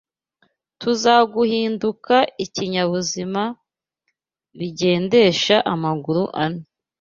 [0.79, 3.43] tuza guhinduka ibinyabuzima
[4.57, 6.63] bigendesha amaguru ane